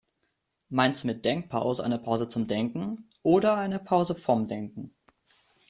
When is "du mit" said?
1.03-1.25